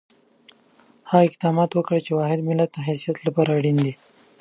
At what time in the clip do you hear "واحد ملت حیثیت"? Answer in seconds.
2.19-3.17